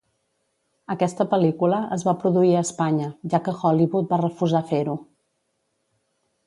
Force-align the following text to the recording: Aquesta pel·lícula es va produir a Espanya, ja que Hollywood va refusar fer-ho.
Aquesta 0.93 1.27
pel·lícula 1.33 1.81
es 1.97 2.05
va 2.09 2.15
produir 2.23 2.55
a 2.61 2.65
Espanya, 2.69 3.11
ja 3.35 3.41
que 3.49 3.57
Hollywood 3.61 4.13
va 4.15 4.21
refusar 4.25 4.67
fer-ho. 4.75 4.99